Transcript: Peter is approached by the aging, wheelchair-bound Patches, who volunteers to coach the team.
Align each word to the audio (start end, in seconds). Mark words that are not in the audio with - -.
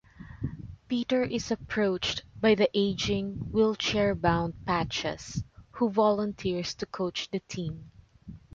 Peter 0.87 1.21
is 1.21 1.51
approached 1.51 2.23
by 2.41 2.55
the 2.55 2.67
aging, 2.73 3.33
wheelchair-bound 3.51 4.65
Patches, 4.65 5.43
who 5.73 5.91
volunteers 5.91 6.73
to 6.73 6.87
coach 6.87 7.29
the 7.29 7.37
team. 7.41 7.91